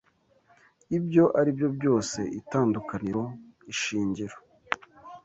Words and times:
Ibyo 0.97 1.23
ari 1.39 1.49
byo 1.57 1.69
byose 1.77 2.19
itandukaniro 2.39 3.23
ishingiro 3.73 4.35